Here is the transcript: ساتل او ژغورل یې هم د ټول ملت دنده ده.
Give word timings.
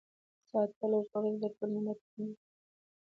ساتل 0.49 0.91
او 0.97 1.01
ژغورل 1.07 1.25
یې 1.35 1.37
هم 1.39 1.41
د 1.41 1.45
ټول 1.57 1.69
ملت 1.75 1.99
دنده 2.03 2.31
ده. 2.31 2.33